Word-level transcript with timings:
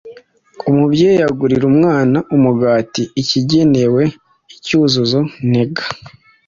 Umubyeyi 0.69 1.21
agurira 1.29 1.65
umwana 1.71 2.17
umugati 2.35 3.01
(ikigenewe 3.21 4.03
icyuzuzo 4.55 5.19
ntega) 5.49 5.83